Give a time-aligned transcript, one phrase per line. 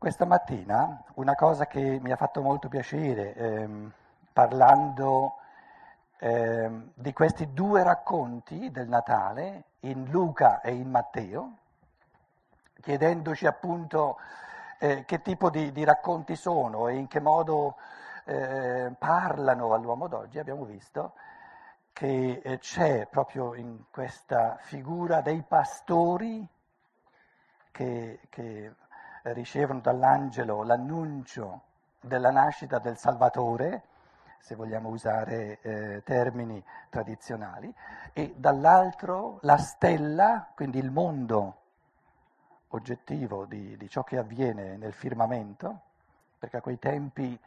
[0.00, 3.92] Questa mattina una cosa che mi ha fatto molto piacere, ehm,
[4.32, 5.34] parlando
[6.20, 11.56] ehm, di questi due racconti del Natale, in Luca e in Matteo,
[12.80, 14.16] chiedendoci appunto
[14.78, 17.76] eh, che tipo di, di, racconti sono e in che modo
[18.24, 21.12] eh, parlano all'uomo d'oggi, abbiamo visto
[21.92, 26.48] che eh, c'è proprio in questa figura dei pastori
[27.70, 28.72] che, che
[29.22, 31.62] ricevono dall'angelo l'annuncio
[32.00, 33.82] della nascita del Salvatore,
[34.38, 37.72] se vogliamo usare eh, termini tradizionali,
[38.12, 41.56] e dall'altro la stella, quindi il mondo
[42.68, 45.80] oggettivo di, di ciò che avviene nel firmamento,
[46.38, 47.38] perché a quei tempi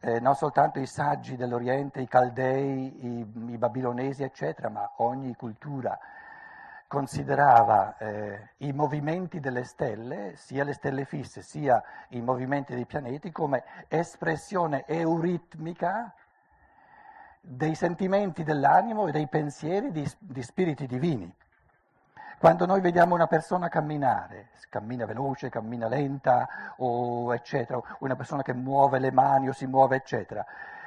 [0.00, 5.98] eh, non soltanto i saggi dell'Oriente, i Caldei, i, i Babilonesi, eccetera, ma ogni cultura
[6.88, 13.30] considerava eh, i movimenti delle stelle, sia le stelle fisse sia i movimenti dei pianeti,
[13.30, 16.12] come espressione euritmica
[17.40, 21.32] dei sentimenti dell'animo e dei pensieri di, di spiriti divini.
[22.38, 28.54] Quando noi vediamo una persona camminare, cammina veloce, cammina lenta, o eccetera, una persona che
[28.54, 30.44] muove le mani o si muove, eccetera,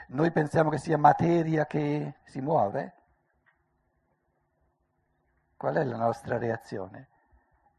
[0.07, 2.93] noi pensiamo che sia materia che si muove?
[5.61, 7.07] Qual è la nostra reazione?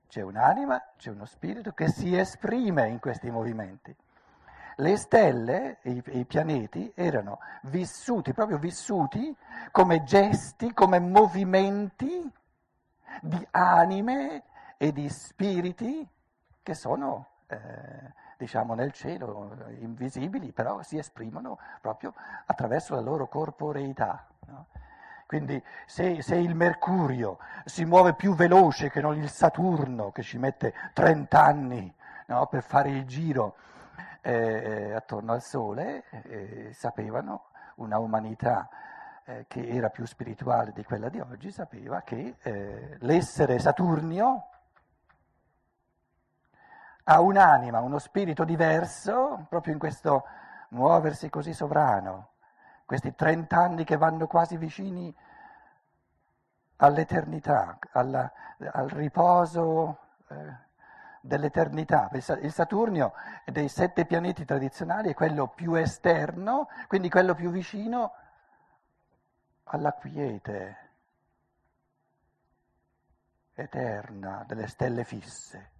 [0.06, 3.92] C'è un'anima, c'è uno spirito che si esprime in questi movimenti.
[4.76, 9.36] Le stelle, i, i, pianeti, erano vissuti, proprio vissuti,
[9.72, 12.32] come gesti, come movimenti
[13.20, 14.44] di anime
[14.76, 16.08] e di spiriti
[16.62, 17.58] che sono, eh,
[18.36, 22.14] diciamo, nel cielo, invisibili, però si esprimono proprio
[22.46, 24.24] attraverso la loro corporeità.
[24.46, 24.66] No?
[25.32, 30.36] Quindi se, se, il Mercurio si muove più veloce che non il Saturno, che ci
[30.36, 31.94] mette 30 anni
[32.26, 33.54] no, per fare il giro
[34.20, 37.44] eh, attorno al Sole, eh, sapevano
[37.76, 38.68] una umanità
[39.24, 44.48] eh, che era più spirituale di quella di oggi, sapeva che eh, l'essere Saturnio
[47.04, 50.24] ha un'anima, uno spirito diverso, proprio in questo
[50.68, 52.31] muoversi così sovrano
[52.92, 55.16] questi 30 anni che vanno quasi vicini
[56.76, 58.30] all'eternità, alla,
[58.70, 59.98] al riposo
[60.28, 60.56] eh,
[61.22, 62.10] dell'eternità.
[62.12, 63.14] Il Saturnio
[63.46, 68.12] dei sette pianeti tradizionali è quello più esterno, quindi quello più vicino
[69.64, 70.76] alla quiete
[73.54, 75.70] eterna delle stelle fisse.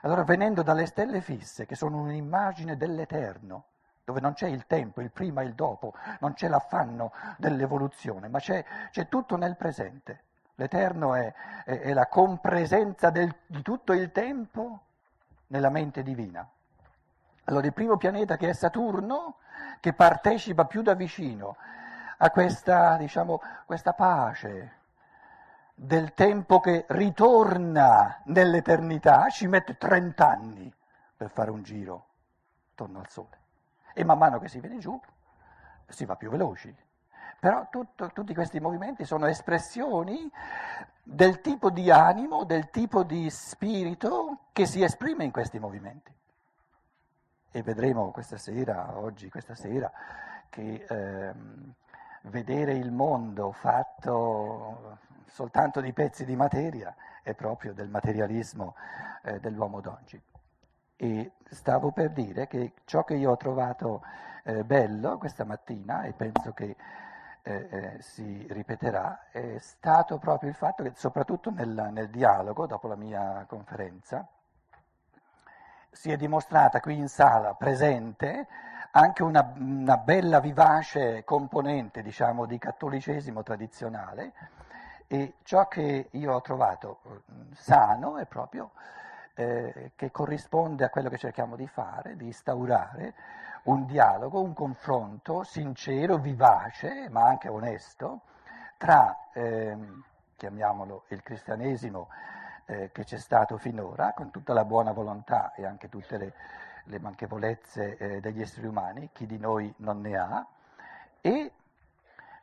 [0.00, 3.66] Allora venendo dalle stelle fisse, che sono un'immagine dell'eterno,
[4.04, 8.38] dove non c'è il tempo, il prima e il dopo, non c'è l'affanno dell'evoluzione, ma
[8.38, 10.24] c'è, c'è tutto nel presente.
[10.56, 11.32] L'Eterno è,
[11.64, 14.80] è, è la compresenza del, di tutto il tempo
[15.48, 16.46] nella mente divina.
[17.44, 19.36] Allora il primo pianeta che è Saturno,
[19.80, 21.56] che partecipa più da vicino
[22.18, 24.78] a questa, diciamo, questa pace
[25.74, 30.74] del tempo che ritorna nell'eternità, ci mette 30 anni
[31.16, 32.06] per fare un giro
[32.72, 33.39] attorno al Sole
[33.94, 34.98] e man mano che si viene giù
[35.90, 36.74] si va più veloci.
[37.38, 40.30] Però tutto, tutti questi movimenti sono espressioni
[41.02, 46.12] del tipo di animo, del tipo di spirito che si esprime in questi movimenti.
[47.52, 49.90] E vedremo questa sera, oggi, questa sera,
[50.50, 51.72] che ehm,
[52.22, 58.74] vedere il mondo fatto soltanto di pezzi di materia è proprio del materialismo
[59.22, 60.20] eh, dell'uomo d'oggi.
[61.02, 64.02] E stavo per dire che ciò che io ho trovato
[64.44, 66.76] eh, bello questa mattina, e penso che
[67.42, 72.86] eh, eh, si ripeterà, è stato proprio il fatto che, soprattutto nel, nel dialogo, dopo
[72.86, 74.28] la mia conferenza,
[75.90, 78.46] si è dimostrata qui in sala presente
[78.90, 84.32] anche una, una bella vivace componente, diciamo, di cattolicesimo tradizionale
[85.06, 88.72] e ciò che io ho trovato mm, sano è proprio
[89.40, 93.14] eh, che corrisponde a quello che cerchiamo di fare, di instaurare
[93.62, 98.20] un dialogo, un confronto sincero, vivace, ma anche onesto,
[98.76, 99.76] tra, eh,
[100.36, 102.08] chiamiamolo, il cristianesimo
[102.66, 106.32] eh, che c'è stato finora, con tutta la buona volontà e anche tutte le,
[106.84, 110.46] le manchevolezze eh, degli esseri umani, chi di noi non ne ha,
[111.22, 111.52] e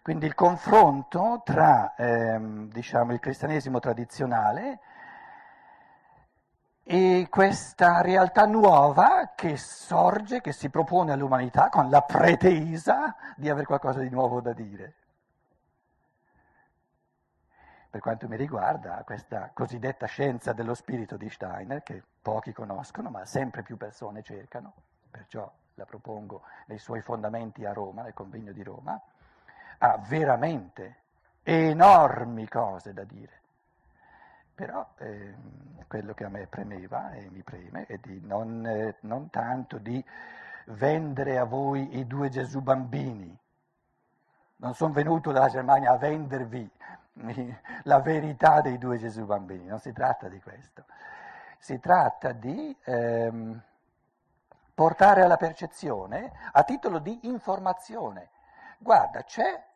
[0.01, 4.79] quindi il confronto tra ehm, diciamo, il cristianesimo tradizionale
[6.89, 13.65] e questa realtà nuova che sorge, che si propone all'umanità con la pretesa di avere
[13.65, 14.95] qualcosa di nuovo da dire.
[17.89, 23.25] Per quanto mi riguarda, questa cosiddetta scienza dello spirito di Steiner, che pochi conoscono, ma
[23.25, 24.73] sempre più persone cercano,
[25.11, 28.97] perciò la propongo nei suoi fondamenti a Roma, nel convegno di Roma,
[29.79, 31.01] ha veramente
[31.43, 33.41] enormi cose da dire.
[34.57, 35.35] Però eh,
[35.87, 40.03] quello che a me premeva e mi preme è di non, eh, non tanto di
[40.69, 43.37] vendere a voi i due Gesù bambini.
[44.55, 46.67] Non sono venuto dalla Germania a vendervi
[47.83, 50.85] la verità dei due Gesù bambini, non si tratta di questo.
[51.59, 53.61] Si tratta di ehm,
[54.73, 58.29] portare alla percezione a titolo di informazione.
[58.79, 59.66] Guarda, c'è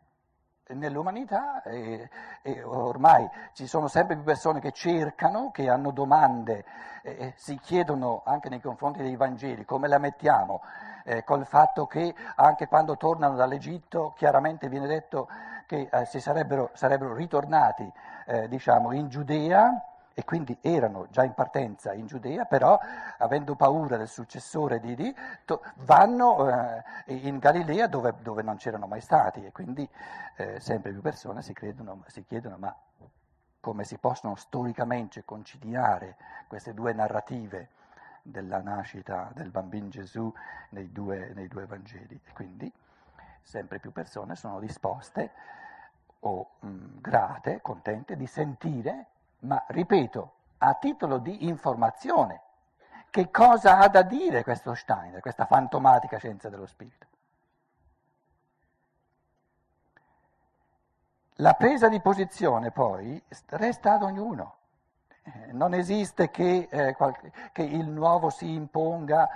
[0.69, 2.09] nell'umanità e,
[2.41, 6.63] e, ormai ci sono sempre più persone che cercano, che hanno domande,
[7.03, 10.61] eh, si chiedono anche nei confronti dei Vangeli come la mettiamo,
[11.03, 15.27] eh, col fatto che anche quando tornano dall'Egitto chiaramente viene detto
[15.65, 17.91] che eh, si sarebbero, sarebbero ritornati
[18.25, 22.79] eh, diciamo, in Giudea e quindi erano già in partenza in Giudea, però
[23.17, 25.15] avendo paura del successore di Di,
[25.45, 29.87] to, vanno eh, in Galilea dove, dove, non c'erano mai stati e quindi
[30.35, 32.75] eh, sempre più persone si, credono, si chiedono ma
[33.61, 36.17] come si possono storicamente conciliare
[36.47, 37.69] queste due narrative
[38.23, 40.31] della nascita del bambino Gesù
[40.69, 42.19] nei due, nei due Vangeli.
[42.25, 42.71] E quindi
[43.41, 45.31] sempre più persone sono disposte
[46.19, 49.05] o mh, grate, contente di sentire
[49.41, 52.41] ma ripeto, a titolo di informazione,
[53.09, 57.07] che cosa ha da dire questo Steiner, questa fantomatica scienza dello spirito?
[61.35, 64.57] La presa di posizione poi resta ad ognuno.
[65.23, 69.29] Eh, non esiste che, eh, qualche, che, il nuovo si imponga,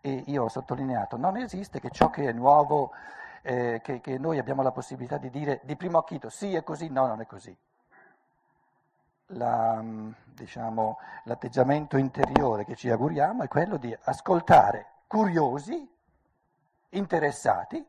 [0.00, 2.92] e io ho sottolineato, non esiste che ciò che è nuovo,
[3.42, 6.88] eh, che, che noi abbiamo la possibilità di dire di primo acchito sì è così,
[6.88, 7.56] no non è così
[9.32, 9.82] la,
[10.34, 15.88] diciamo, l'atteggiamento interiore che ci auguriamo è quello di ascoltare curiosi,
[16.90, 17.86] interessati,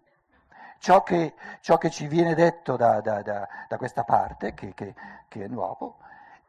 [0.80, 4.94] ciò che, ciò che ci viene detto da, da, da, da questa parte, che, che,
[5.28, 6.00] che, è nuovo,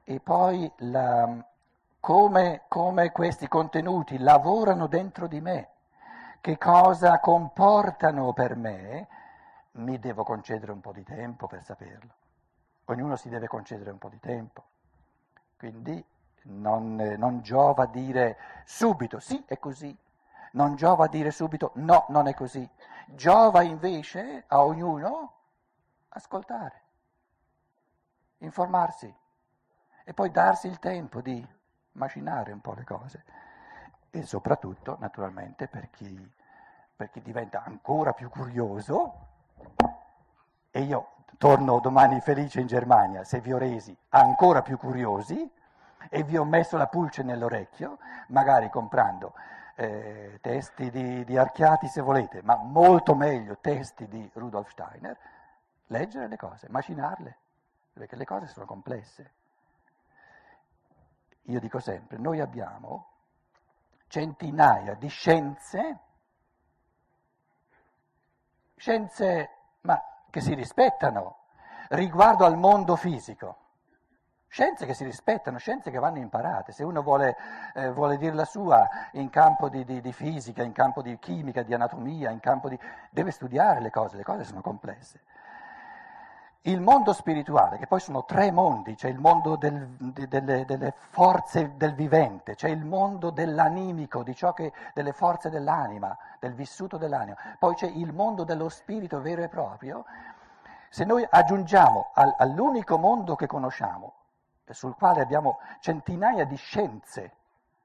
[0.03, 1.45] e poi la,
[2.01, 5.69] come, come questi contenuti lavorano dentro di me,
[6.41, 9.09] che cosa comportano per me,
[9.73, 12.13] mi devo concedere un po' di tempo per saperlo.
[12.87, 14.65] Ognuno si deve concedere un po' di tempo.
[15.65, 16.05] Quindi
[16.43, 19.97] non, non giova dire subito sì è così,
[20.53, 22.69] non giova dire subito no, non è così.
[23.07, 25.33] Giova invece a ognuno
[26.11, 26.83] ascoltare,
[28.41, 29.11] informarsi
[30.05, 31.43] e poi darsi il tempo di
[31.93, 33.25] macinare un po' le cose.
[34.11, 36.31] E soprattutto, naturalmente, per chi,
[36.95, 39.15] per chi diventa ancora più curioso,
[40.71, 45.51] e io torno domani felice in Germania, se vi ho resi ancora più curiosi
[46.09, 47.99] e vi ho messo la pulce nell'orecchio,
[48.29, 49.35] magari comprando
[49.77, 55.19] eh, testi di, di Archiati se volete, ma molto meglio testi di Rudolf Steiner,
[55.87, 57.37] leggere le cose, macinarle,
[57.93, 59.33] perché le cose sono complesse.
[61.49, 63.09] Io dico sempre, noi abbiamo
[64.09, 65.99] centinaia di scienze,
[68.77, 69.51] scienze
[69.83, 70.01] ma
[70.35, 71.37] che si rispettano
[71.91, 73.59] riguardo al mondo fisico.
[74.49, 76.73] Scienze che si rispettano, scienze che vanno imparate.
[76.73, 77.37] Se uno vuole,
[77.73, 81.63] eh, vuole dire la sua in campo di, di, di, fisica, in campo di chimica,
[81.63, 82.77] di anatomia, in campo di...
[83.11, 85.21] deve studiare le cose, le cose sono complesse.
[86.67, 90.95] Il mondo spirituale, che poi sono tre mondi, c'è il mondo del, de, delle, delle,
[91.11, 97.75] forze del vivente, c'è il mondo dell'animico, che, delle forze dell'anima, del vissuto dell'anima, poi
[97.75, 100.07] c'è il mondo dello spirito vero e proprio.
[100.89, 104.15] Se noi aggiungiamo al, all'unico mondo che conosciamo,
[104.71, 107.33] sul quale abbiamo centinaia di scienze,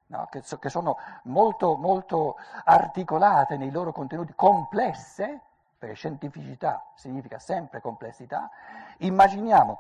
[0.06, 5.42] no, che, che sono molto, molto articolate nei loro contenuti, complesse,
[5.80, 8.52] perché scientificità significa sempre complessità,
[8.98, 9.80] immaginiamo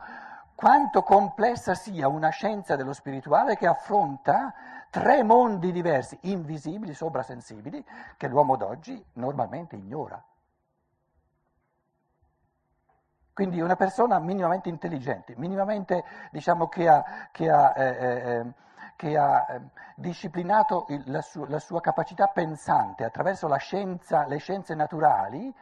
[0.56, 4.53] quanto complessa sia una scienza dello spirituale che affronta
[4.89, 7.86] tre mondi diversi, invisibili, sovrasensibili,
[8.18, 10.22] che l'uomo d'oggi normalmente ignora.
[13.34, 18.53] Quindi una persona minimamente intelligente, minimamente diciamo, che ha, che ha, eh, eh, eh
[19.00, 19.62] che ha eh,
[19.96, 25.56] disciplinato il, la, su, la, sua capacità pensante attraverso scienza, le scienze naturali,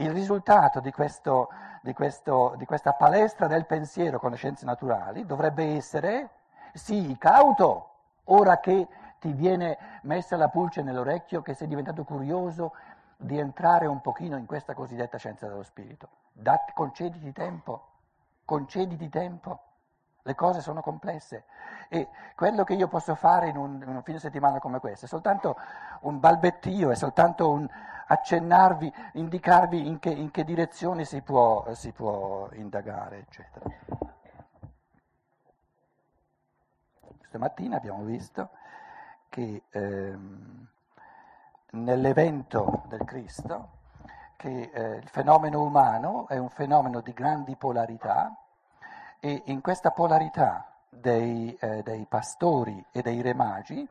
[0.00, 1.50] il risultato di, questo,
[1.82, 6.30] di, questo, di questa palestra del pensiero con le scienze naturali dovrebbe essere,
[6.72, 7.88] sì, cauto,
[8.24, 8.88] ora che
[9.18, 12.72] ti viene messa la pulce nell'orecchio, che sei diventato curioso
[13.16, 16.08] di entrare un pochino in questa cosiddetta scienza dello spirito.
[16.32, 17.86] Datti, concediti tempo,
[18.46, 19.64] concediti tempo.
[20.22, 21.44] Le cose sono complesse
[21.88, 25.08] e quello che io posso fare in un, in un fine settimana come questo è
[25.08, 25.56] soltanto
[26.00, 27.68] un balbettio, è soltanto un
[28.06, 33.66] accennarvi, indicarvi in che, in che direzione si può, si può indagare, eccetera.
[37.28, 38.50] Stamattina abbiamo visto
[39.28, 40.66] che ehm,
[41.70, 43.78] nell'evento del Cristo,
[44.36, 48.34] che eh, il fenomeno umano è un fenomeno di grandi polarità
[49.20, 53.88] e in questa polarità dei, eh, dei pastori e dei re magi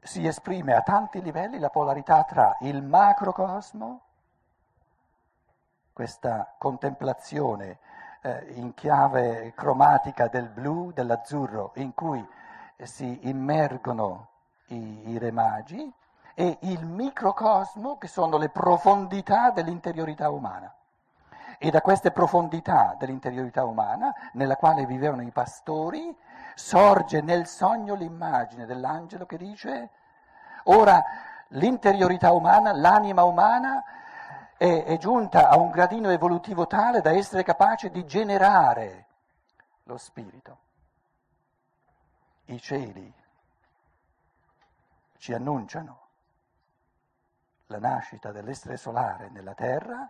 [0.00, 4.00] si esprime a tanti livelli la polarità tra il macrocosmo,
[5.92, 7.78] questa contemplazione
[8.22, 12.26] eh, in chiave cromatica del blu, dell'azzurro, in cui
[12.82, 14.28] si immergono
[14.68, 15.32] i, i re
[16.34, 20.72] e il microcosmo, che sono le profondità dell'interiorità umana.
[21.58, 26.16] E da queste profondità dell'interiorità umana, nella quale vivevano i pastori,
[26.54, 29.90] sorge nel sogno l'immagine dell'angelo che dice,
[30.64, 31.02] ora
[31.48, 33.82] l'interiorità umana, l'anima umana
[34.56, 39.06] è, è giunta a un gradino evolutivo tale da essere capace di generare
[39.84, 40.58] lo spirito.
[42.46, 43.14] I cieli
[45.16, 46.06] ci annunciano
[47.66, 50.08] la nascita dell'essere solare nella terra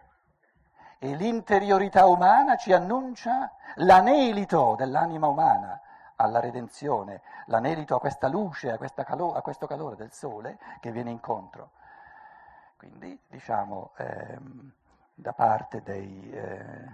[0.99, 5.81] e l'interiorità umana ci annuncia l'anelito dell'anima umana
[6.17, 11.11] alla redenzione, l'anelito a questa luce, a, calo- a questo calore del sole che viene
[11.11, 11.71] incontro.
[12.77, 14.73] Quindi, diciamo, ehm,
[15.15, 16.87] da parte dei, eh,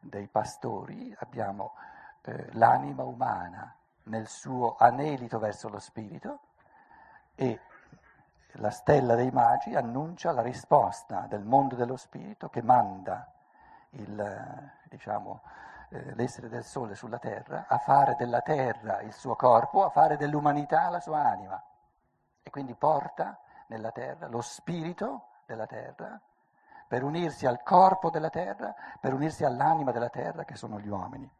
[0.00, 1.74] dei pastori abbiamo
[2.22, 6.40] eh, l'anima umana nel suo anelito verso lo spirito
[7.34, 7.60] e
[8.52, 13.30] la stella dei magi annuncia la risposta del mondo dello spirito che manda
[13.90, 15.42] il, diciamo,
[15.90, 20.16] eh, l'essere del sole sulla terra a fare della terra il suo corpo, a fare
[20.16, 21.62] dell'umanità la sua anima.
[22.42, 23.38] E quindi porta
[23.68, 26.20] nella terra lo spirito della terra
[26.86, 31.30] per unirsi al corpo della terra, per unirsi all'anima della terra che sono gli uomini.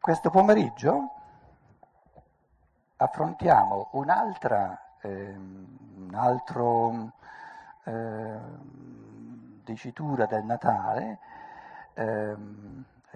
[0.00, 1.10] Questo pomeriggio
[2.96, 7.12] affrontiamo un'altra, eh, un
[7.84, 8.38] eh,
[9.62, 11.18] dicitura del Natale,
[11.92, 12.34] eh,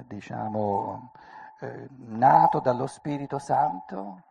[0.07, 1.13] diciamo,
[1.61, 4.23] eh, nato dallo Spirito Santo,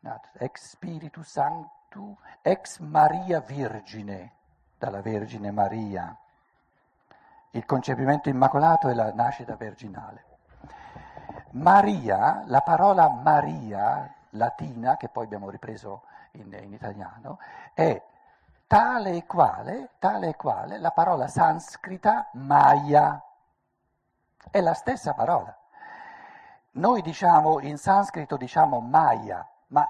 [0.00, 4.32] nato, ex Spiritu Sanctu, ex Maria Virgine,
[4.76, 6.14] dalla Vergine Maria.
[7.52, 10.31] Il concepimento immacolato è la nascita virginale.
[11.52, 17.38] Maria, la parola Maria latina, che poi abbiamo ripreso in, in italiano,
[17.74, 18.00] è
[18.66, 23.22] tale e quale, tale e quale la parola sanscrita Maya.
[24.50, 25.54] È la stessa parola.
[26.72, 29.86] Noi diciamo in sanscrito diciamo Maya, ma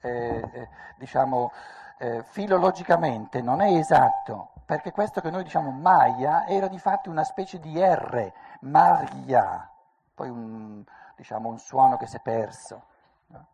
[0.00, 1.50] eh, eh, diciamo
[1.96, 7.24] eh, filologicamente non è esatto, perché questo che noi diciamo Maya era di fatto una
[7.24, 9.70] specie di R, Maria
[10.14, 10.84] poi un,
[11.16, 12.82] diciamo, un suono che si è perso.
[13.26, 13.46] No?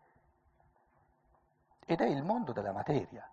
[1.87, 3.27] Ed è il mondo della materia.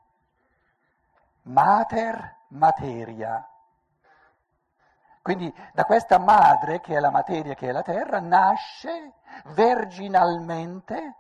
[1.44, 3.48] Mater materia.
[5.22, 9.14] Quindi da questa madre, che è la materia, che è la terra, nasce
[9.48, 11.16] virginalmente,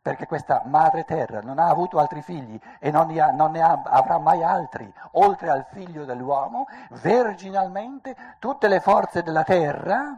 [0.00, 3.60] perché questa madre terra non ha avuto altri figli e non ne, ha, non ne
[3.60, 10.16] ha, avrà mai altri, oltre al figlio dell'uomo, virginalmente tutte le forze della terra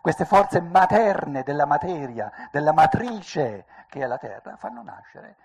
[0.00, 5.36] queste forze materne della materia, della matrice che è la terra, fanno nascere,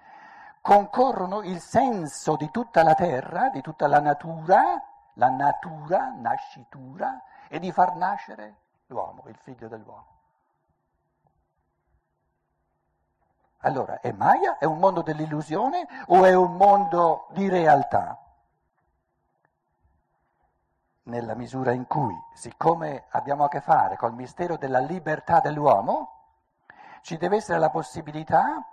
[0.62, 4.81] concorrono il senso di tutta la terra, di tutta la natura,
[5.13, 8.55] la natura, nascitura, e di far nascere
[8.88, 10.07] l'uomo, il figlio dell'uomo.
[13.60, 14.57] Allora, è Maya?
[14.57, 18.22] È un mondo dell'illusione o è un mondo di realtà?
[21.03, 26.12] Nella misura in cui, siccome abbiamo a che fare col mistero della libertà dell'uomo,
[27.01, 28.65] ci deve essere la possibilità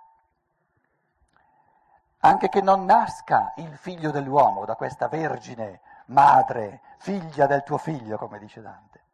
[2.22, 8.18] anche che non nasca il figlio dell'uomo da questa vergine madre, figlia del tuo figlio,
[8.18, 9.04] come dice Dante.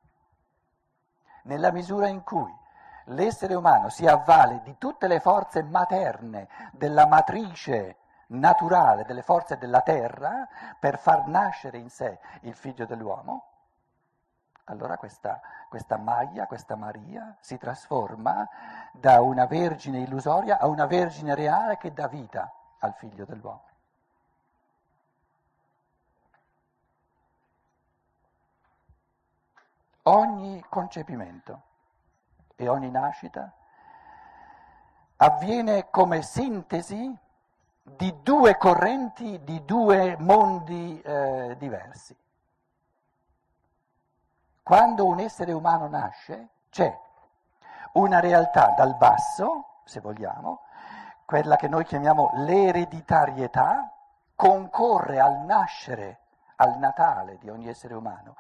[1.43, 2.53] Nella misura in cui
[3.05, 9.83] l'essere umano si avvale di tutte le forze materne della matrice naturale delle forze della
[9.83, 13.51] terra per far nascere in sé il figlio dell'uomo,
[14.65, 18.49] allora questa, questa Maia, questa Maria, si trasforma
[18.93, 23.65] da una vergine illusoria a una vergine reale che dà vita al figlio dell'uomo.
[30.03, 31.63] Ogni concepimento
[32.55, 33.53] e ogni nascita
[35.17, 37.19] avviene come sintesi
[37.95, 42.17] di due correnti, di due mondi eh, diversi.
[44.63, 46.93] Quando un essere umano nasce c'è
[47.93, 50.63] una realtà dal basso, se vogliamo,
[51.25, 53.93] quella che noi chiamiamo l'ereditarietà,
[54.35, 56.19] concorre al nascere,
[56.57, 58.37] al natale di ogni essere umano.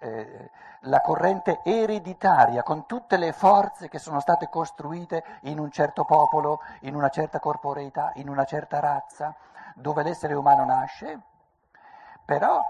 [0.00, 0.50] Eh,
[0.82, 6.60] la corrente ereditaria con tutte le forze che sono state costruite in un certo popolo,
[6.82, 9.34] in una certa corporeità, in una certa razza,
[9.74, 11.20] dove l'essere umano nasce,
[12.24, 12.62] però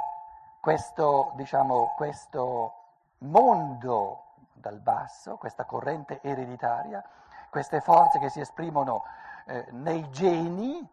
[0.60, 2.74] questo, diciamo, questo
[3.18, 7.02] mondo dal basso, questa corrente ereditaria,
[7.50, 9.04] queste forze che si esprimono
[9.46, 10.86] eh, nei geni,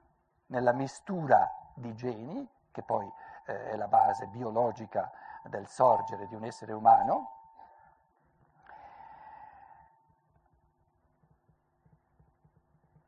[0.47, 3.11] nella mistura di geni, che poi
[3.45, 5.11] eh, è la base biologica
[5.49, 7.31] del sorgere di un essere umano,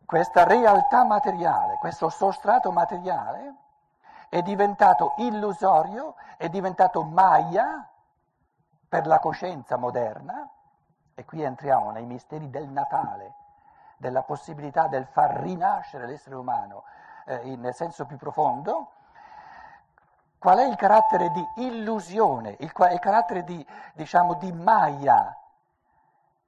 [0.06, 3.56] questa realtà materiale, questo sostrato materiale
[4.29, 7.89] è diventato illusorio, è diventato maya
[8.88, 10.50] per la coscienza moderna,
[11.13, 13.36] e qui entriamo nei misteri del Natale,
[13.98, 16.84] della possibilità del far rinascere l'essere umano
[17.25, 18.91] eh, nel senso più profondo,
[20.38, 25.36] Qual è il carattere di illusione, il, il carattere di, diciamo, di maya,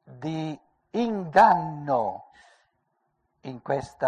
[0.04, 0.60] di
[0.92, 2.26] inganno
[3.42, 4.08] in questo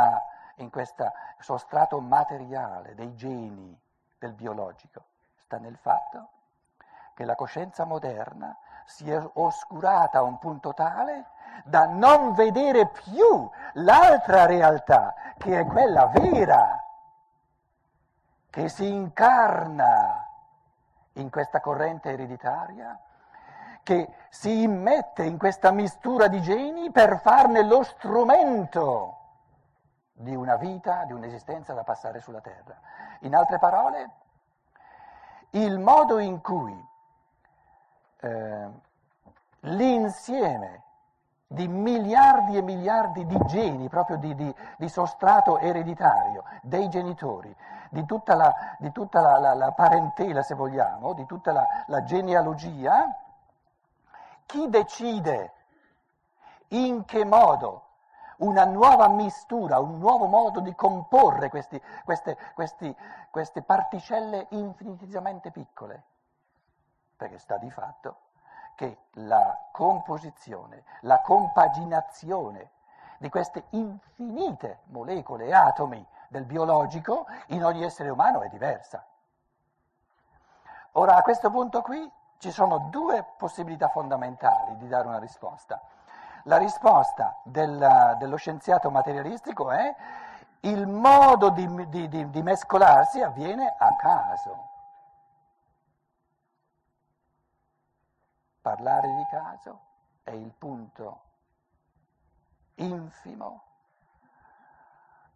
[0.56, 3.76] in questa sostrato materiale dei geni
[4.20, 5.06] del biologico?
[5.44, 6.30] Sta nel fatto
[7.16, 11.30] che la coscienza moderna si è oscurata a un punto tale
[11.66, 16.81] da non vedere più l'altra realtà, che è quella vera
[18.52, 20.28] che si incarna
[21.14, 23.00] in questa corrente ereditaria,
[23.82, 29.18] che si immette in questa mistura di geni per farne lo strumento
[30.12, 32.78] di una vita, di un'esistenza da passare sulla terra.
[33.22, 34.10] In altre parole,
[35.52, 36.88] il modo in cui
[38.20, 38.70] eh,
[39.62, 40.84] l'insieme
[41.48, 47.54] di miliardi e miliardi di geni, proprio di, di, di sostrato ereditario dei genitori,
[47.92, 53.06] di tutta la, di tutta la, la, la parentela, se vogliamo, di tutta la genealogia,
[54.46, 55.54] chi decide
[56.70, 57.88] in che modo
[58.38, 62.96] una nuova mistura, un nuovo modo di comporre questi, queste, questi,
[63.30, 66.04] queste particelle infinitesimamente piccole?
[67.18, 68.20] Perché sta di fatto
[68.76, 72.72] che la composizione, la compaginazione
[73.18, 79.06] di queste infinite molecole e atomi del biologico in ogni essere umano è diversa.
[80.94, 85.82] Ora, a questo punto qui ci sono due possibilità fondamentali di dare una risposta.
[86.46, 89.94] La risposta del, dello scienziato materialistico è
[90.62, 94.70] il modo di, di, di, di mescolarsi avviene a caso.
[98.62, 99.80] Parlare di caso
[100.24, 101.24] è il punto
[102.76, 103.71] infimo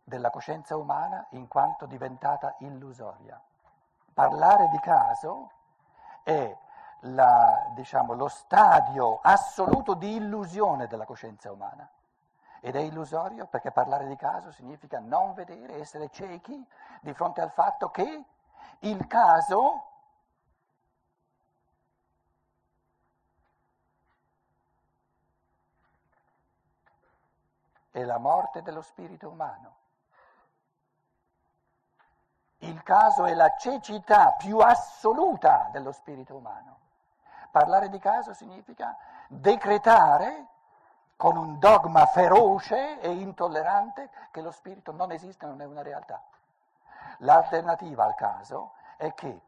[0.05, 3.41] della coscienza umana in quanto diventata illusoria.
[4.13, 5.51] Parlare di caso
[6.23, 6.55] è
[7.01, 11.89] la, diciamo, lo stadio assoluto di illusione della coscienza umana.
[12.61, 16.65] Ed è illusorio perché parlare di caso significa non vedere, essere ciechi
[17.01, 18.23] di fronte al fatto che
[18.79, 19.89] il caso
[27.89, 29.83] è la morte dello spirito umano.
[32.65, 36.77] Il caso è la cecità più assoluta dello spirito umano.
[37.51, 38.97] Parlare di caso significa
[39.27, 40.47] decretare
[41.15, 46.19] con un dogma feroce e intollerante che lo spirito non esiste, non è una realtà.
[47.19, 49.41] L'alternativa al caso è che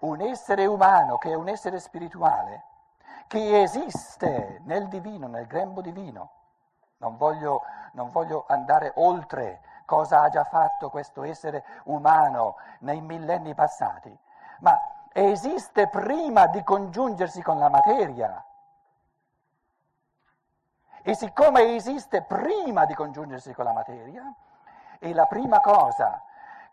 [0.00, 2.64] un essere umano, che è un essere spirituale,
[3.28, 6.30] che esiste nel divino, nel grembo divino,
[6.96, 13.54] non voglio, non voglio andare oltre cosa ha già fatto questo essere umano nei millenni
[13.54, 14.14] passati,
[14.60, 14.78] ma
[15.12, 18.44] esiste prima di congiungersi con la materia.
[21.02, 24.22] E siccome esiste prima di congiungersi con la materia,
[24.98, 26.20] è la prima cosa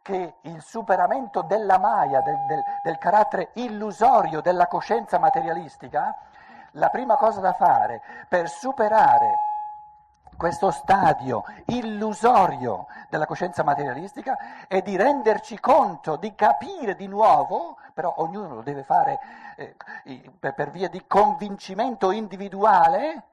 [0.02, 6.14] che il superamento della maia, del, del, del carattere illusorio della coscienza materialistica,
[6.72, 9.52] la prima cosa da fare per superare
[10.38, 18.14] questo stadio illusorio della coscienza materialistica è di renderci conto, di capire di nuovo, però
[18.18, 19.20] ognuno lo deve fare
[19.56, 19.76] eh,
[20.40, 23.24] per via di convincimento individuale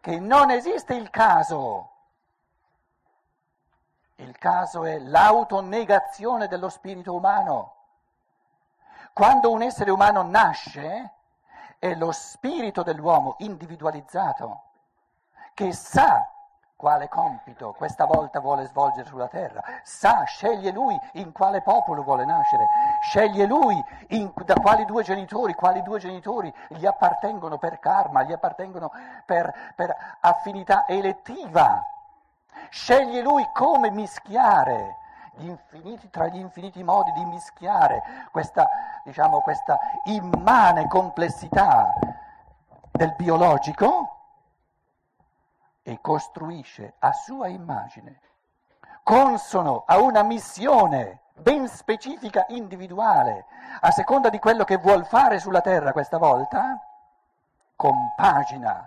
[0.00, 1.92] che non esiste il caso.
[4.16, 7.74] Il caso è l'autonegazione dello spirito umano.
[9.12, 11.12] Quando un essere umano nasce,
[11.78, 14.67] è lo spirito dell'uomo individualizzato
[15.58, 16.24] che sa
[16.76, 22.24] quale compito questa volta vuole svolgere sulla terra, sa, sceglie lui in quale popolo vuole
[22.24, 22.64] nascere,
[23.00, 28.30] sceglie lui in, da quali due genitori, quali due genitori gli appartengono per karma, gli
[28.30, 28.92] appartengono
[29.26, 31.82] per, per affinità elettiva,
[32.70, 34.94] sceglie lui come mischiare
[35.32, 38.68] gli infiniti, tra gli infiniti modi di mischiare questa,
[39.02, 41.92] diciamo, questa immane complessità
[42.92, 44.12] del biologico
[45.88, 48.20] e costruisce a sua immagine,
[49.02, 53.46] consono a una missione ben specifica, individuale,
[53.80, 56.78] a seconda di quello che vuol fare sulla terra questa volta,
[57.74, 58.86] compagina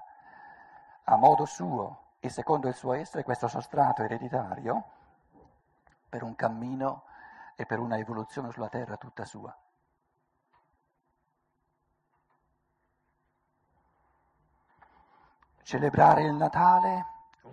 [1.06, 4.84] a modo suo e secondo il suo essere questo sostrato ereditario
[6.08, 7.06] per un cammino
[7.56, 9.58] e per una evoluzione sulla terra tutta sua.
[15.64, 17.06] Celebrare il Natale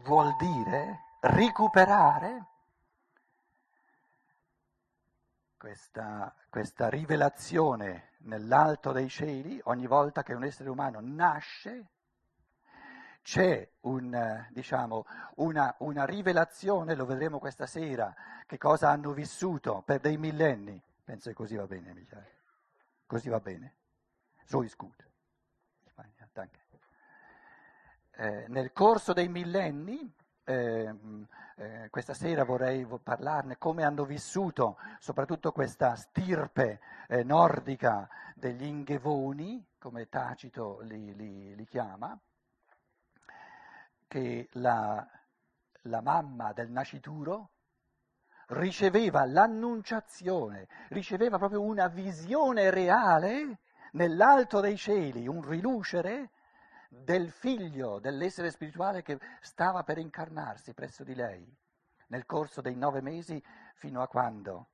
[0.04, 2.46] vuol dire recuperare
[5.56, 11.90] questa, questa, rivelazione nell'alto dei cieli, ogni volta che un essere umano nasce,
[13.22, 15.04] c'è un, diciamo,
[15.36, 18.14] una, una, rivelazione, lo vedremo questa sera,
[18.46, 20.82] che cosa hanno vissuto per dei millenni.
[21.04, 22.36] Penso che così va bene, Michele.
[23.06, 23.74] Così va bene.
[24.44, 25.06] So is good.
[25.84, 26.67] Spagna, danke
[28.20, 30.92] eh, nel corso dei millenni, eh,
[31.56, 39.64] eh, questa sera vorrei parlarne, come hanno vissuto soprattutto questa stirpe eh, nordica degli Inghevoni,
[39.78, 42.18] come Tacito li, li, li chiama,
[44.08, 45.06] che la,
[45.82, 47.50] la mamma del nascituro
[48.48, 53.60] riceveva l'annunciazione, riceveva proprio una visione reale
[53.92, 56.30] nell'alto dei cieli, un rilucere
[56.88, 61.56] del figlio, dell'essere spirituale che stava per incarnarsi presso di lei
[62.08, 63.42] nel corso dei nove mesi
[63.74, 64.68] fino a quando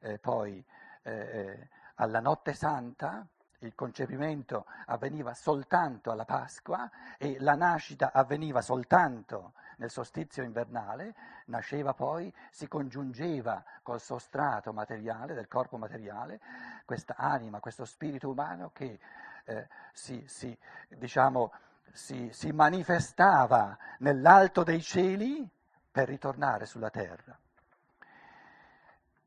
[0.00, 0.64] eh, poi
[1.02, 3.26] eh, eh, alla notte santa
[3.60, 11.14] il concepimento avveniva soltanto alla Pasqua e la nascita avveniva soltanto nel solstizio invernale,
[11.46, 16.40] nasceva poi, si congiungeva col sostrato materiale del corpo materiale,
[16.84, 18.98] questa anima, questo spirito umano che
[19.44, 20.56] eh, si, si,
[20.88, 21.52] diciamo,
[21.92, 25.48] si, si manifestava nell'alto dei cieli
[25.90, 27.38] per ritornare sulla terra.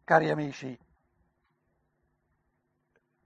[0.04, 0.78] Cari amici,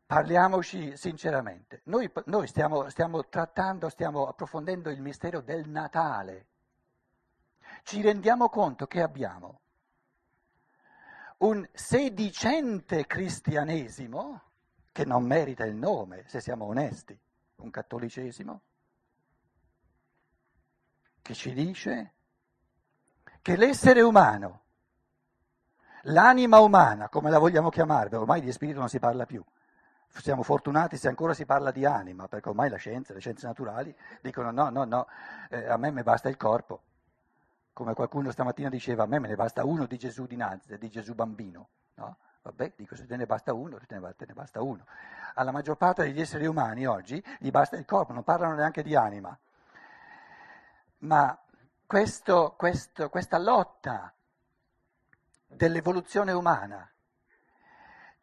[0.05, 1.81] parliamoci sinceramente.
[1.85, 6.45] Noi, noi stiamo, stiamo, trattando, stiamo approfondendo il mistero del Natale.
[7.83, 9.61] Ci rendiamo conto che abbiamo
[11.39, 14.41] un sedicente cristianesimo
[14.97, 17.15] che non merita il nome, se siamo onesti,
[17.57, 18.61] un cattolicesimo,
[21.21, 22.13] che ci dice
[23.43, 24.63] che l'essere umano,
[26.01, 29.45] l'anima umana, come la vogliamo chiamare, ormai di spirito non si parla più,
[30.07, 33.95] siamo fortunati se ancora si parla di anima, perché ormai la scienza, le scienze naturali
[34.23, 35.07] dicono no, no, no,
[35.51, 36.81] eh, a me mi basta il corpo,
[37.71, 40.89] come qualcuno stamattina diceva, a me me ne basta uno di Gesù di Nazareth, di
[40.89, 42.17] Gesù bambino, no?
[42.47, 44.85] Vabbè, dico, se te ne basta uno, te ne, basta uno.
[45.33, 48.95] Alla maggior parte degli esseri umani oggi gli basta il corpo, non parlano neanche di
[48.95, 49.37] anima.
[50.99, 51.37] Ma
[51.85, 54.13] questo, questo, questa lotta
[55.45, 56.89] dell'evoluzione umana,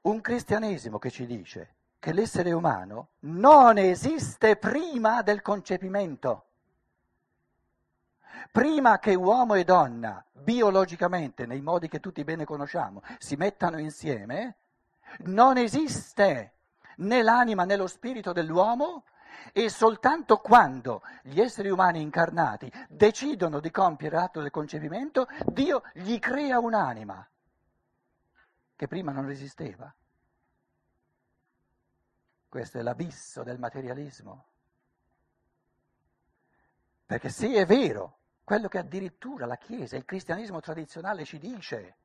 [0.03, 6.47] un cristianesimo che ci dice che l'essere umano non esiste prima del concepimento
[8.51, 14.57] prima che uomo e donna, biologicamente, nei modi che tutti bene conosciamo, si mettano insieme,
[15.20, 16.53] non esiste
[16.97, 19.05] né l'anima né lo spirito dell'uomo
[19.53, 26.18] e soltanto quando gli esseri umani incarnati decidono di compiere l'atto del concepimento, Dio gli
[26.18, 27.27] crea un'anima
[28.77, 29.92] che prima non esisteva.
[32.49, 34.47] Questo è l'abisso del materialismo.
[37.07, 41.97] Perché se è vero quello che addirittura la Chiesa, il cristianesimo tradizionale ci dice.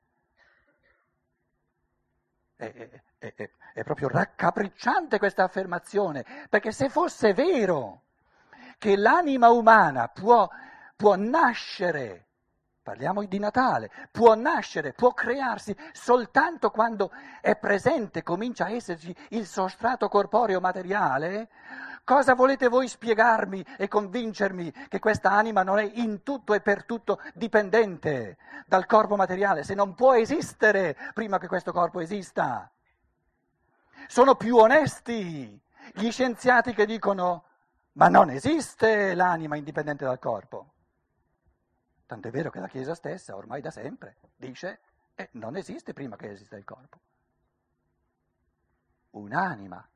[2.56, 8.04] È, è, è, è, proprio raccapricciante questa affermazione, perché se fosse vero
[8.78, 10.50] che l'anima umana può,
[10.96, 12.30] può nascere
[12.90, 19.46] Parliamo di Natale, può nascere, può crearsi soltanto quando è presente, comincia a esserci il
[19.46, 21.50] sostrato corporeo materiale.
[22.10, 26.84] Cosa volete voi spiegarmi e convincermi che questa anima non è in tutto e per
[26.84, 32.68] tutto dipendente dal corpo materiale, se non può esistere prima che questo corpo esista?
[34.08, 35.62] Sono più onesti
[35.94, 37.44] gli scienziati che dicono
[37.92, 40.74] ma non esiste l'anima indipendente dal corpo.
[42.08, 44.80] Tant'è vero che la Chiesa stessa, ormai da sempre, dice
[45.14, 47.00] eh, non esiste prima che esista il corpo.
[49.12, 49.88] Un'anima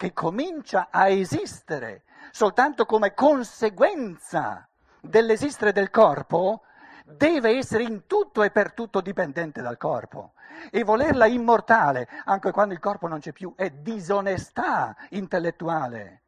[0.00, 4.66] che comincia a esistere soltanto come conseguenza
[4.98, 6.62] dell'esistere del corpo,
[7.04, 10.32] deve essere in tutto e per tutto dipendente dal corpo.
[10.70, 16.22] E volerla immortale, anche quando il corpo non c'è più, è disonestà intellettuale.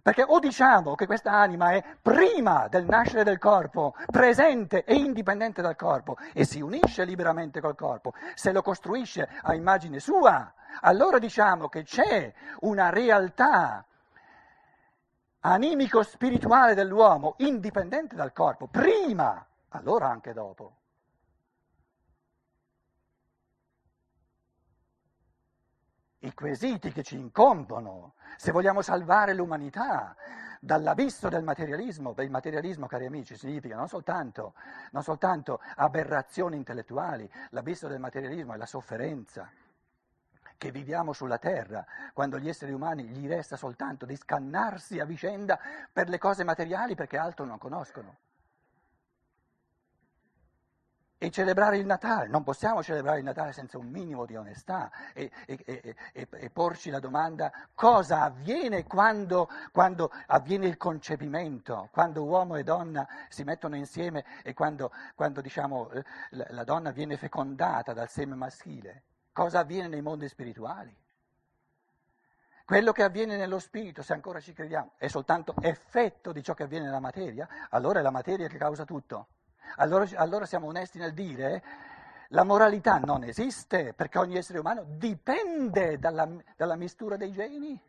[0.00, 5.62] Perché o diciamo che questa anima è prima del nascere del corpo, presente e indipendente
[5.62, 11.18] dal corpo, e si unisce liberamente col corpo, se lo costruisce a immagine sua, allora
[11.18, 13.84] diciamo che c'è una realtà
[15.40, 20.78] animico-spirituale dell'uomo indipendente dal corpo, prima, allora anche dopo.
[26.22, 30.16] i quesiti che ci incombono, se vogliamo salvare l'umanità
[30.60, 34.54] dall'abisso del materialismo, beh, il materialismo, cari amici, significa non soltanto,
[34.90, 39.48] non soltanto aberrazioni intellettuali, l'abisso del materialismo è la sofferenza
[40.58, 45.58] che viviamo sulla terra, quando gli esseri umani gli resta soltanto di scannarsi a vicenda
[45.90, 48.18] per le cose materiali perché altro non conoscono
[51.18, 52.28] e celebrare il Natale.
[52.28, 55.58] Non possiamo celebrare il Natale senza un minimo di onestà e, e,
[56.12, 62.62] e, e porci la domanda cosa avviene quando, quando, avviene il concepimento, quando uomo e
[62.62, 65.90] donna si mettono insieme e quando, quando diciamo,
[66.30, 69.02] la, la donna viene fecondata dal seme maschile.
[69.38, 70.92] Cosa avviene nei mondi spirituali?
[72.64, 76.64] Quello che avviene nello spirito, se ancora ci crediamo, è soltanto effetto di ciò che
[76.64, 79.28] avviene nella materia, allora è la materia che causa tutto.
[79.76, 81.62] Allora, allora siamo onesti nel dire
[82.30, 87.80] la moralità non esiste perché ogni essere umano dipende dalla, dalla mistura dei geni.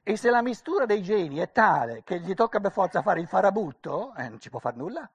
[0.00, 3.26] E se la mistura dei geni è tale che gli tocca per forza fare il
[3.26, 5.10] farabutto, eh, non ci può fare nulla.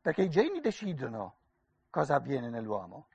[0.00, 1.38] Perché i geni decidono
[1.90, 3.08] cosa avviene nell'uomo.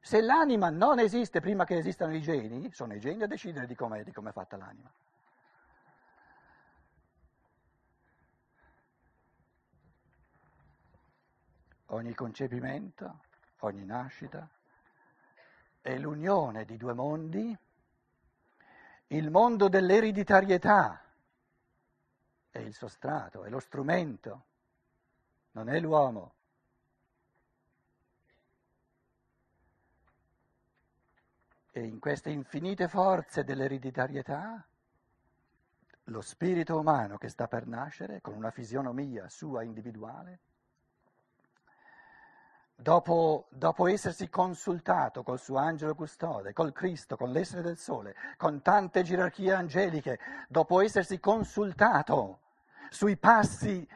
[0.00, 3.74] Se l'anima non esiste prima che esistano i geni, sono i geni a decidere di
[3.74, 4.90] come è fatta l'anima.
[11.88, 13.20] ogni concepimento,
[13.60, 14.48] ogni nascita,
[15.80, 17.56] è l'unione di due mondi,
[19.10, 21.02] il mondo dell'ereditarietà
[22.50, 24.44] è il sostrato, è lo strumento,
[25.52, 26.34] non è l'uomo.
[31.78, 34.66] E in queste infinite forze dell'ereditarietà,
[36.06, 40.40] lo spirito umano che sta per nascere, con una fisionomia sua individuale,
[42.74, 48.60] dopo, dopo, essersi consultato col suo angelo custode, col Cristo, con l'essere del sole, con
[48.60, 52.40] tante gerarchie angeliche, dopo essersi consultato
[52.90, 53.88] sui passi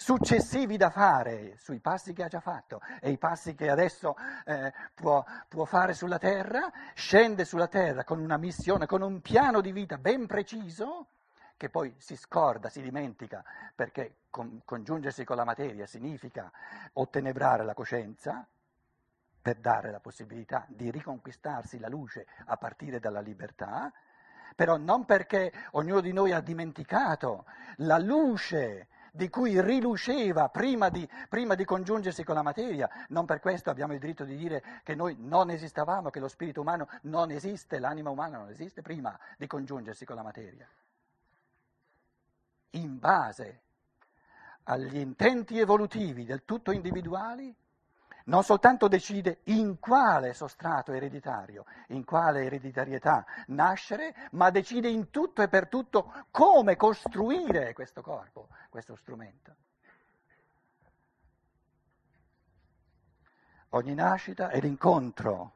[0.00, 4.72] successivi da fare, sui passi che ha già fatto e i passi che adesso eh,
[4.94, 9.72] può, può fare sulla terra, scende sulla terra con una missione, con un piano di
[9.72, 11.08] vita ben preciso
[11.56, 13.42] che poi si scorda, si dimentica,
[13.74, 16.48] perché con, congiungersi con la materia significa
[16.92, 18.46] ottenebrare la coscienza,
[19.42, 23.92] per dare la possibilità di riconquistarsi la luce a partire dalla libertà,
[24.54, 27.46] però non perché ognuno di noi ha dimenticato
[27.78, 28.86] la luce
[29.18, 33.92] di cui riluceva prima di, prima di, congiungersi con la materia, non per questo abbiamo
[33.92, 38.10] il diritto di dire che noi non esistevamo, che lo spirito umano non esiste, l'anima
[38.10, 40.68] umana non esiste prima di congiungersi con la materia.
[42.70, 43.62] In base
[44.62, 47.52] agli intenti evolutivi del tutto individuali,
[48.28, 55.42] non soltanto decide in quale sostrato ereditario, in quale ereditarietà nascere, ma decide in tutto
[55.42, 59.56] e per tutto come costruire questo corpo, questo strumento.
[63.70, 65.52] Ogni nascita è l'incontro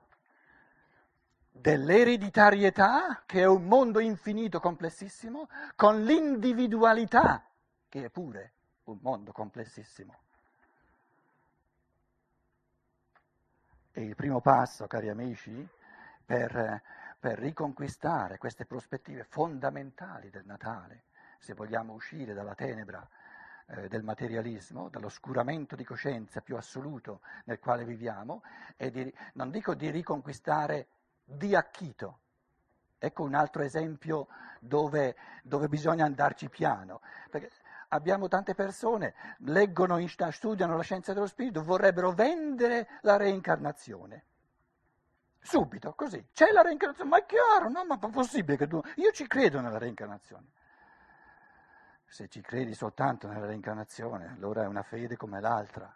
[1.51, 7.47] dell'ereditarietà, che è un mondo infinito, complessissimo, con l'individualità,
[7.89, 8.53] che è pure
[8.85, 10.21] un mondo complessissimo.
[13.95, 15.69] E il primo passo, cari amici,
[16.25, 16.83] per,
[17.21, 21.05] per riconquistare queste prospettive fondamentali del Natale,
[21.39, 23.07] se vogliamo uscire dalla tenebra
[23.67, 28.43] eh, del materialismo, dall'oscuramento di coscienza più assoluto nel quale viviamo,
[28.77, 30.89] è di, non dico di riconquistare
[31.23, 32.21] di acchito.
[32.99, 34.29] Ecco un altro esempio
[34.59, 37.03] dove, dove bisogna andarci piano.
[37.31, 37.51] Perché
[37.93, 39.99] abbiamo tante persone, leggono,
[40.31, 44.25] studiano la scienza dello spirito, vorrebbero vendere la reincarnazione.
[45.41, 46.29] Subito, così.
[46.33, 47.85] C'è la reincarnazione, ma è chiaro, no?
[47.85, 48.81] Ma è possibile che tu...
[48.97, 50.47] Io ci credo nella reincarnazione.
[52.07, 55.95] Se ci credi soltanto nella reincarnazione, allora è una fede come l'altra.